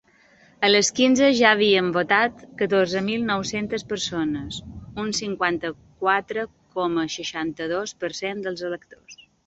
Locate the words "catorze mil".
2.63-3.27